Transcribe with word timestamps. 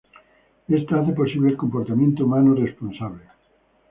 Esta 0.67 0.99
hace 0.99 1.11
posible 1.11 1.49
el 1.51 1.57
comportamiento 1.57 2.25
humano 2.25 2.55
responsable. 2.55 3.21